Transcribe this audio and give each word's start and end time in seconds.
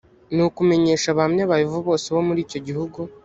ni 0.33 0.41
ukumenyesha 0.47 1.07
abahamya 1.11 1.49
ba 1.49 1.55
yehova 1.61 1.85
bose 1.89 2.07
bo 2.15 2.21
muri 2.27 2.39
icyo 2.45 2.59
gihugu 2.67 2.99